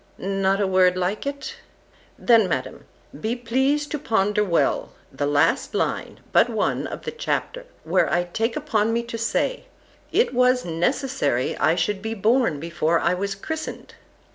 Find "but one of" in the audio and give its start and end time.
6.31-7.03